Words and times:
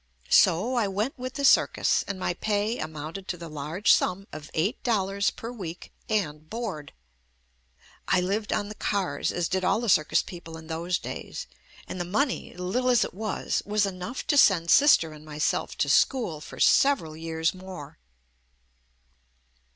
So 0.31 0.73
I 0.73 0.87
went 0.87 1.15
with 1.19 1.35
the 1.35 1.45
circus 1.45 2.03
and 2.07 2.19
my 2.19 2.33
pay 2.33 2.79
amounted 2.79 3.27
to 3.27 3.37
the 3.37 3.47
large 3.47 3.91
sum 3.93 4.25
of 4.33 4.49
eight 4.55 4.81
dollars 4.81 5.29
per 5.29 5.51
week 5.51 5.93
and 6.09 6.49
board. 6.49 6.91
I 8.07 8.19
lived 8.19 8.51
on 8.51 8.67
the 8.67 8.73
cars 8.73 9.31
as 9.31 9.47
did 9.47 9.63
all 9.63 9.79
the 9.79 9.87
circus 9.89 10.23
people 10.23 10.57
in 10.57 10.65
those 10.65 10.97
days, 10.97 11.45
and 11.87 12.01
the 12.01 12.03
money— 12.03 12.55
little 12.55 12.89
as 12.89 13.05
it 13.05 13.13
was— 13.13 13.61
was 13.67 13.85
enough 13.85 14.25
to 14.25 14.37
send 14.39 14.71
sister 14.71 15.11
and 15.13 15.23
myself 15.23 15.77
to 15.77 15.87
school 15.87 16.41
for 16.41 16.59
several 16.59 17.15
years 17.15 17.53
more. 17.53 17.99